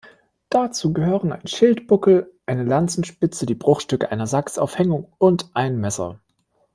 Dazu 0.49 0.93
gehören 0.93 1.31
ein 1.31 1.45
Schildbuckel, 1.45 2.33
eine 2.47 2.63
Lanzenspitze, 2.63 3.45
die 3.45 3.53
Bruchstücke 3.53 4.11
einer 4.11 4.25
Sax-Aufhängung 4.25 5.13
und 5.19 5.51
ein 5.53 5.77
Messer. 5.77 6.19